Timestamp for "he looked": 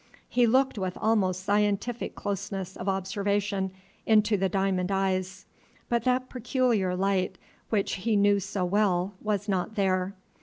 0.27-0.79